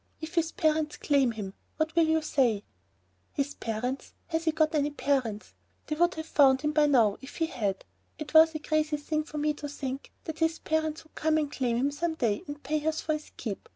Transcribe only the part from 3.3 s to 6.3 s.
"His parents! Has he got any parents? They would have